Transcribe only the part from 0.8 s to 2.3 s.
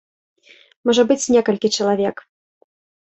Можа быць, некалькі чалавек.